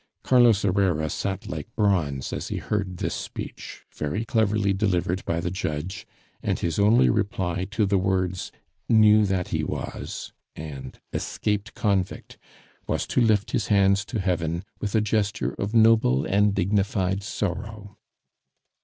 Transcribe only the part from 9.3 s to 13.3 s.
he was" and "escaped convict" was to